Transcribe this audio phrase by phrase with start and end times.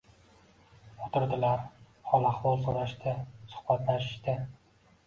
[1.07, 1.61] O'tirdilar,
[2.09, 3.15] hol ahvol so'rashishdi,
[3.55, 4.39] suhbatlashishdi.